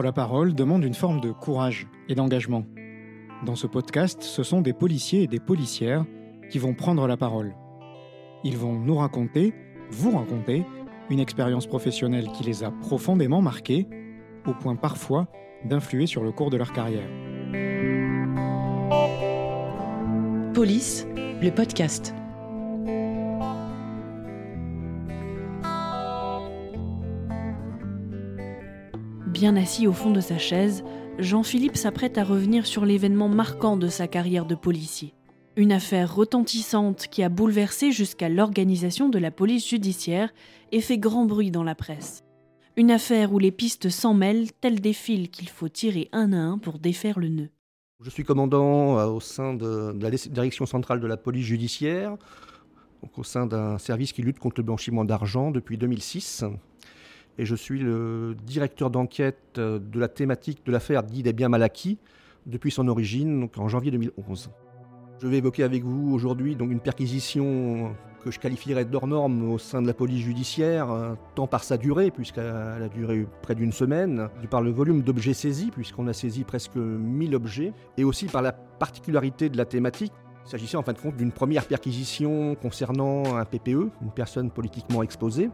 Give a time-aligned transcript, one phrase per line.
[0.00, 2.64] La parole demande une forme de courage et d'engagement.
[3.44, 6.06] Dans ce podcast, ce sont des policiers et des policières
[6.50, 7.54] qui vont prendre la parole.
[8.42, 9.52] Ils vont nous raconter,
[9.90, 10.64] vous raconter,
[11.10, 13.86] une expérience professionnelle qui les a profondément marqués,
[14.46, 15.28] au point parfois
[15.64, 17.08] d'influer sur le cours de leur carrière.
[20.54, 21.06] Police,
[21.42, 22.14] le podcast.
[29.42, 30.84] Bien assis au fond de sa chaise,
[31.18, 35.14] Jean-Philippe s'apprête à revenir sur l'événement marquant de sa carrière de policier.
[35.56, 40.32] Une affaire retentissante qui a bouleversé jusqu'à l'organisation de la police judiciaire
[40.70, 42.22] et fait grand bruit dans la presse.
[42.76, 46.38] Une affaire où les pistes s'en mêlent, tels des fils qu'il faut tirer un à
[46.38, 47.50] un pour défaire le nœud.
[48.00, 52.16] Je suis commandant euh, au sein de, la direction centrale de la police judiciaire,
[53.16, 56.44] au sein d'un service qui lutte contre le blanchiment d'argent depuis 2006.
[57.38, 61.48] Et je suis le directeur d'enquête euh, de la thématique de l'affaire dite des biens
[61.48, 61.98] mal acquis
[62.46, 64.50] depuis son origine, en janvier 2011.
[65.20, 69.58] Je vais évoquer avec vous aujourd'hui donc une perquisition que je qualifierais d'hors norme au
[69.58, 72.44] sein de la police judiciaire, euh, tant par sa durée, puisqu'elle
[72.82, 77.34] a duré près d'une semaine, par le volume d'objets saisis, puisqu'on a saisi presque 1000
[77.34, 80.12] objets, et aussi par la particularité de la thématique.
[80.44, 85.02] Il s'agissait en fin de compte d'une première perquisition concernant un PPE, une personne politiquement
[85.02, 85.50] exposée,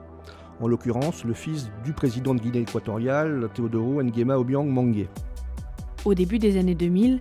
[0.61, 5.09] en l'occurrence le fils du président de Guinée équatoriale, Teodoro Nguema Obiang Mangue.
[6.05, 7.21] Au début des années 2000,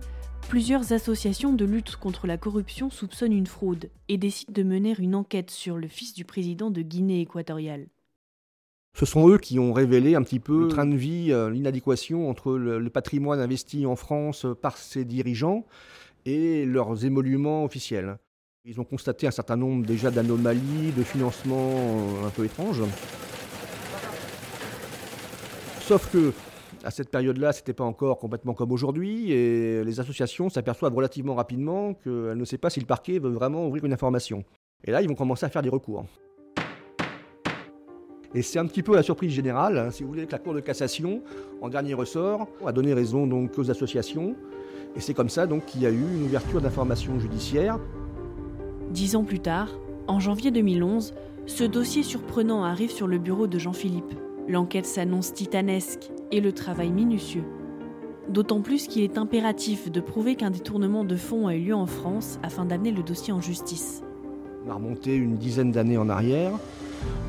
[0.50, 5.16] plusieurs associations de lutte contre la corruption soupçonnent une fraude et décident de mener une
[5.16, 7.88] enquête sur le fils du président de Guinée équatoriale.
[8.94, 12.30] Ce sont eux qui ont révélé un petit peu le train de vie, euh, l'inadéquation
[12.30, 15.68] entre le, patrimoine investi en France par ses dirigeants
[16.26, 18.18] et leurs émoluments officiels.
[18.66, 22.84] Ils ont constaté un certain nombre déjà d'anomalies, de financements euh, un peu étranges.
[25.82, 26.34] Sauf que
[26.84, 31.36] à cette période-là, ce n'était pas encore complètement comme aujourd'hui, et les associations s'aperçoivent relativement
[31.36, 34.44] rapidement qu'elles ne savent pas si le parquet veut vraiment ouvrir une information.
[34.84, 36.06] Et là, ils vont commencer à faire des recours.
[38.34, 40.54] Et c'est un petit peu la surprise générale, hein, si vous voulez, que la Cour
[40.54, 41.24] de cassation,
[41.62, 44.36] en dernier ressort, a donné raison donc aux associations.
[44.96, 47.80] Et c'est comme ça qu'il y a eu une ouverture d'information judiciaire.
[48.98, 49.70] Dix ans plus tard,
[50.08, 51.14] en janvier 2011,
[51.46, 54.12] ce dossier surprenant arrive sur le bureau de Jean-Philippe.
[54.48, 57.44] L'enquête s'annonce titanesque et le travail minutieux.
[58.28, 61.86] D'autant plus qu'il est impératif de prouver qu'un détournement de fonds a eu lieu en
[61.86, 64.02] France afin d'amener le dossier en justice.
[64.66, 66.54] On a remonté une dizaine d'années en arrière.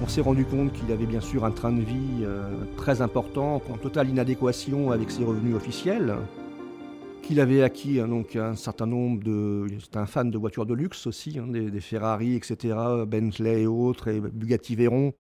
[0.02, 3.56] On s'est rendu compte qu'il avait bien sûr un train de vie euh, très important,
[3.56, 6.16] en totale inadéquation avec ses revenus officiels.
[7.28, 9.66] Qu'il avait acquis hein, un certain nombre de.
[9.82, 12.74] C'était un fan de voitures de luxe aussi, hein, des, Ferrari, etc.,
[13.06, 15.12] Bentley et autres, et Bugatti Veyron.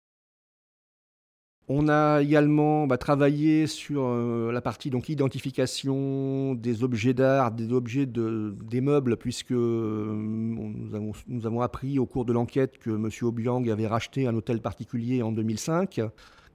[1.68, 7.74] On a également bah, travaillé sur euh, la partie donc identification des objets d'art, des
[7.74, 13.10] objets des meubles, puisque euh, nous, avons, appris au cours de l'enquête que M.
[13.22, 16.00] Obiang avait racheté un hôtel particulier en 2005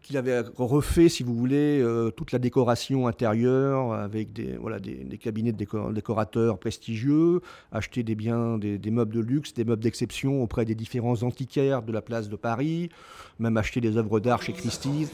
[0.03, 5.19] qu'il avait refait, si vous voulez, euh, toute la décoration intérieure avec des, voilà, des,
[5.19, 7.41] cabinets de décorateurs prestigieux,
[7.71, 11.93] acheter des biens, des, meubles de luxe, des meubles d'exception auprès des différents antiquaires de
[11.93, 12.91] la place de Paris,
[13.39, 15.09] même acheter des œuvres d'art chez Christie.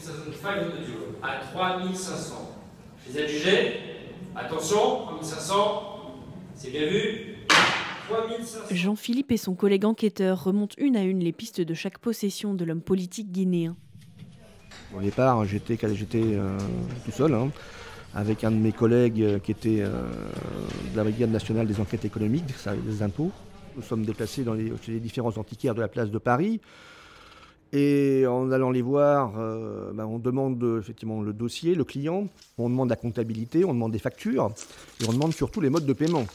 [1.21, 2.55] À 3500.
[3.07, 3.73] Je les ai jugés.
[4.35, 6.13] Attention, 3500.
[6.55, 7.35] C'est bien vu.
[8.71, 12.65] Jean-Philippe et son collègue enquêteur remontent une à une les pistes de chaque possession de
[12.65, 13.75] l'homme politique guinéen.
[14.95, 16.57] Au départ, j'étais euh,
[17.05, 17.49] tout seul, hein,
[18.15, 20.01] avec un de mes collègues euh, qui était euh,
[20.91, 22.45] de la Brigade nationale des enquêtes économiques,
[22.85, 23.31] des impôts.
[23.75, 26.59] Nous sommes déplacés dans les, les différents antiquaires de la place de Paris.
[27.71, 29.33] Et en allant les voir,
[29.93, 32.27] ben, on demande effectivement le dossier, le client,
[32.57, 34.51] on demande la comptabilité, on demande des factures,
[34.99, 36.25] et on demande surtout les modes de paiement.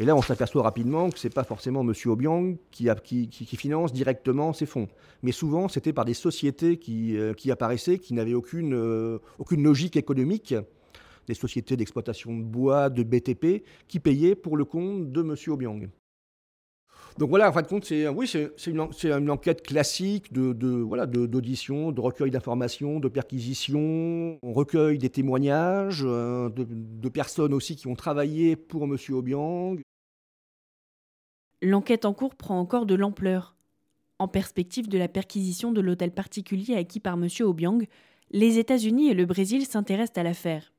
[0.00, 1.92] Et là, on s'aperçoit rapidement que ce n'est pas forcément M.
[2.06, 2.86] Obiang qui,
[3.56, 4.88] finance directement ces fonds.
[5.22, 9.96] Mais souvent, c'était par des sociétés qui, euh, apparaissaient, qui n'avaient aucune, euh, aucune logique
[9.96, 10.54] économique.
[11.26, 15.34] Des sociétés d'exploitation de bois, de BTP, qui payaient pour le compte de M.
[15.48, 15.88] Obiang.
[17.18, 21.90] Donc voilà, en fin de compte, c'est oui, c'est une, enquête classique de, voilà d'audition,
[21.90, 24.38] de, recueil d'informations, de perquisition.
[24.40, 28.96] On recueille des témoignages euh, de, personnes aussi qui ont travaillé pour M.
[29.10, 29.78] Obiang.
[31.60, 33.56] L'enquête en cours prend encore de l'ampleur.
[34.18, 37.28] En perspective de la perquisition de l'hôtel particulier acquis par M.
[37.40, 37.80] Obiang,
[38.30, 40.72] les États-Unis et le Brésil s'intéressent à l'affaire.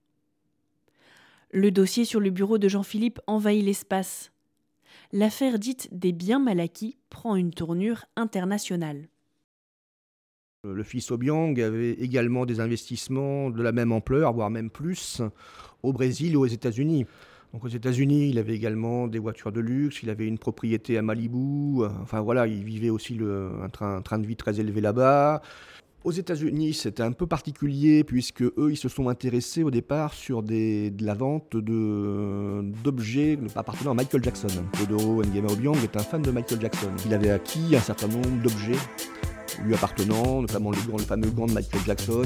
[1.51, 4.31] Le dossier sur le bureau de Jean-Philippe envahit l'espace.
[5.11, 9.09] L'affaire dite des biens mal acquis prend une tournure internationale.
[10.63, 15.21] Le fils Obiang avait également des investissements de la même ampleur, voire même plus,
[15.83, 17.05] au Brésil et aux États-Unis.
[17.53, 21.01] Donc aux États-Unis, il avait également des voitures de luxe, il avait une propriété à
[21.01, 25.41] Malibu, enfin voilà, il vivait aussi un, train, de vie très élevé là-bas.
[26.05, 30.43] Aux États-Unis, c'était un peu particulier puisque eux, ils se sont intéressés au départ sur
[30.43, 34.47] de la vente d'objets appartenant à Michael Jackson.
[34.77, 36.91] Todoro Nguema Obiang est un fan de Michael Jackson.
[37.05, 38.77] Il avait acquis un certain nombre d'objets
[39.65, 42.21] lui appartenant, notamment le, le fameux gant de Michael Jackson.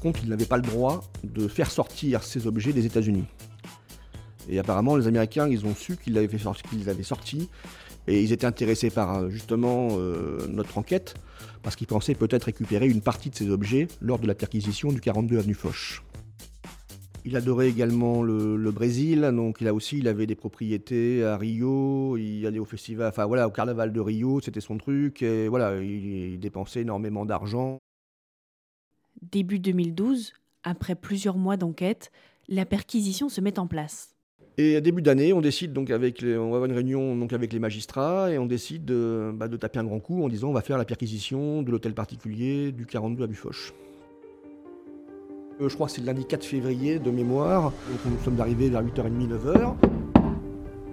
[0.00, 3.24] Contre, il n'avait pas le droit de faire sortir ces objets des États-Unis.
[4.48, 6.28] Et apparemment, les Américains, ils ont su qu'ils avaient,
[6.88, 7.48] avaient sortis
[8.06, 11.14] et ils étaient intéressés par euh, justement euh, notre enquête,
[11.62, 15.00] parce qu'ils pensaient peut-être récupérer une partie de ces objets lors de la perquisition du
[15.00, 16.02] 42 avenue Foch.
[17.26, 22.46] Il adorait également le, Brésil, donc là aussi il avait des propriétés à Rio, il
[22.46, 26.32] allait au festival, enfin voilà, au carnaval de Rio, c'était son truc, et voilà, il,
[26.32, 27.78] il dépensait énormément d'argent.
[29.22, 30.32] Début 2012,
[30.62, 32.10] après plusieurs mois d'enquête,
[32.48, 34.14] la perquisition se met en place.
[34.58, 37.52] Et à début d'année, on décide donc avec les, on va avoir une réunion avec
[37.52, 40.52] les magistrats et on décide de, bah, de, taper un grand coup en disant on
[40.52, 43.72] va faire la perquisition de l'hôtel particulier du 42 à Bufoche.
[45.60, 48.68] Euh, je crois que c'est le lundi 4 février de mémoire, donc nous sommes arrivés
[48.68, 49.89] vers 8h30, 9h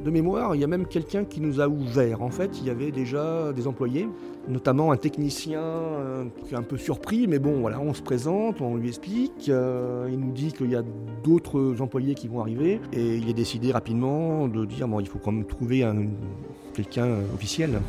[0.08, 2.22] de mémoire, il y a même quelqu'un qui nous a ouvert.
[2.22, 4.08] En fait, il y avait déjà des employés,
[4.48, 8.62] notamment un technicien euh, qui est un peu surpris, mais bon, voilà, on se présente,
[8.62, 9.50] on lui explique.
[9.50, 10.84] Euh, il nous dit qu'il y a
[11.24, 15.20] d'autres employés qui vont arriver, et il est décidé rapidement de dire bon, il faut
[15.20, 15.86] quand même trouver
[16.74, 17.82] quelqu'un officiel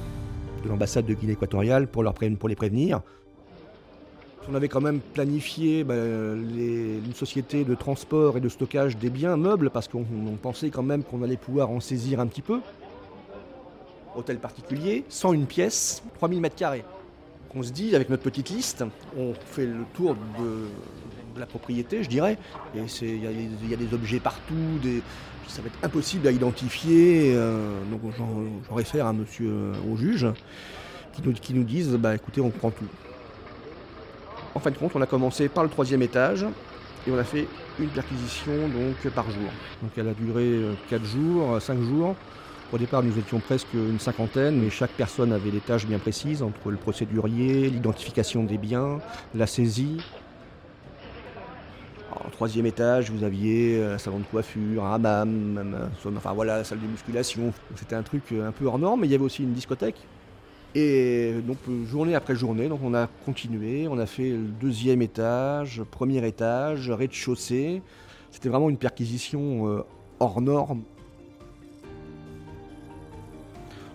[0.65, 3.01] de l'ambassade de Guinée équatoriale pour, les prévenir.
[4.51, 9.37] On avait quand même planifié bah, une société de transport et de stockage des biens
[9.37, 10.05] meubles parce qu'on
[10.41, 12.61] pensait quand même qu'on allait pouvoir en saisir un petit peu.
[14.17, 16.85] Hôtel particulier, sans une pièce, 3000 mètres carrés.
[17.55, 18.85] On se dit, avec notre petite liste,
[19.19, 22.39] on fait le tour de, la propriété, je dirais.
[22.75, 24.81] Et il y, a des objets partout,
[25.47, 27.35] ça va être impossible à identifier.
[27.35, 30.27] Euh, donc j'en réfère à monsieur, euh, au juge,
[31.13, 32.87] qui nous, qui nous bah, écoutez, on prend tout.
[34.55, 36.45] En fin de compte, on a commencé par le troisième étage
[37.07, 37.47] et on a fait
[37.79, 39.51] une perquisition donc par jour.
[39.83, 40.61] Donc elle a duré
[40.91, 42.15] 4 euh, jours, 5 jours.
[42.73, 46.43] Au départ, nous étions presque une cinquantaine, mais chaque personne avait des tâches bien précises
[46.43, 48.99] entre le procédurier, l'identification des biens,
[49.35, 50.03] la saisie.
[52.13, 56.81] En troisième étage, vous aviez un salon de coiffure, un hammam, enfin voilà, la salle
[56.81, 57.55] de musculation.
[57.75, 59.97] C'était un truc un peu hors norme, mais il y avait aussi une discothèque
[60.79, 66.25] et donc journée après journée, on a continué, on a fait le deuxième étage, premier
[66.27, 67.83] étage, rez-de-chaussée.
[68.31, 69.83] C'était vraiment une perquisition euh,
[70.21, 70.83] hors norme.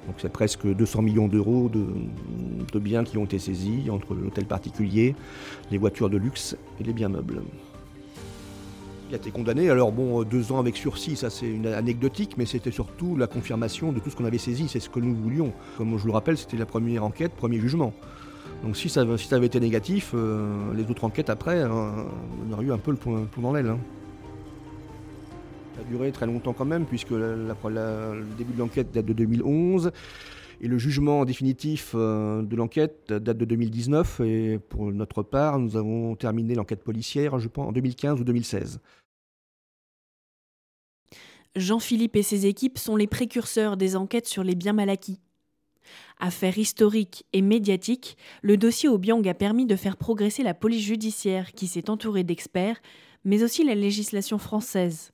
[0.08, 1.86] Donc c'est presque 200 millions d'euros de,
[2.74, 5.16] de biens qui ont été saisis entre l'hôtel particulier,
[5.72, 7.42] les voitures de luxe et les biens meubles.
[9.14, 9.70] A été condamné.
[9.70, 13.28] Alors bon, euh, deux ans avec sursis, ça c'est une anecdotique, mais c'était surtout la
[13.28, 14.68] confirmation de tout ce qu'on avait saisi.
[14.68, 15.54] C'est ce que nous voulions.
[15.78, 17.94] Comme je le rappelle, c'était la première enquête, premier jugement.
[18.64, 22.08] Donc si ça, si ça avait été négatif, euh, les autres enquêtes après, hein,
[22.44, 23.68] on aurait eu un peu le point, dans l'aile.
[23.68, 23.78] Hein.
[25.76, 27.54] Ça a duré très longtemps quand même, puisque le
[28.36, 29.92] début de l'enquête date de 2011.
[30.62, 34.22] Et le jugement définitif euh, de l'enquête date de 2019.
[34.22, 38.80] Et pour notre part, nous avons terminé l'enquête policière, je pense, en 2015 ou 2016.
[41.56, 45.20] Jean-Philippe et ses équipes sont les précurseurs des enquêtes sur les biens mal acquis.
[46.20, 51.52] Affaire historique et médiatique, le dossier Obiang a permis de faire progresser la police judiciaire
[51.52, 52.82] qui s'est entourée d'experts,
[53.24, 55.12] mais aussi la législation française.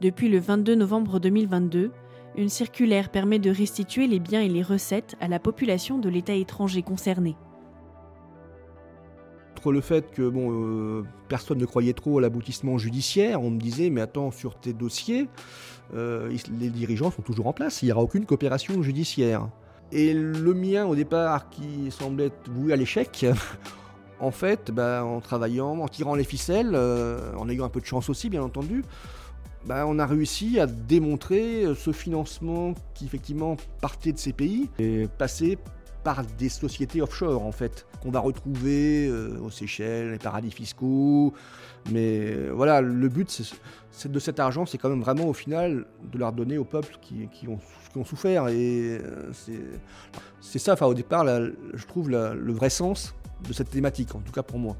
[0.00, 1.90] Depuis le 22 novembre 2022,
[2.36, 6.34] une circulaire permet de restituer les biens et les recettes à la population de l'État
[6.34, 7.34] étranger concerné
[9.68, 13.90] le fait que bon, euh, personne ne croyait trop à l'aboutissement judiciaire, on me disait
[13.90, 15.28] mais attends sur tes dossiers,
[15.94, 19.48] euh, les dirigeants sont toujours en place, il n'y aura aucune coopération judiciaire.
[19.92, 23.26] Et le mien au départ qui semblait être voué à l'échec,
[24.20, 27.86] en fait, bah, en travaillant, en tirant les ficelles, euh, en ayant un peu de
[27.86, 28.84] chance aussi bien entendu,
[29.66, 35.06] bah, on a réussi à démontrer ce financement qui effectivement partait de ces pays et
[35.18, 35.58] passait
[36.02, 41.34] par des sociétés offshore en fait, qu'on va retrouver euh, aux Seychelles, les paradis fiscaux.
[41.90, 43.42] Mais euh, voilà, le but
[44.04, 47.48] de cet argent, c'est quand même vraiment au final de leur donner aux peuples qui,
[47.48, 47.58] ont,
[47.96, 48.48] ont, souffert.
[48.48, 49.30] Et euh,
[50.40, 53.14] c'est, ça, au départ, je trouve le vrai sens
[53.48, 54.76] de cette thématique, en tout cas pour moi.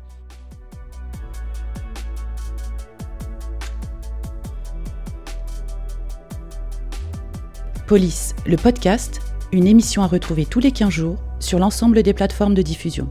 [7.86, 9.20] Police, le podcast
[9.52, 13.08] une émission à retrouver tous les 15 jours sur l'ensemble des plateformes de diffusion.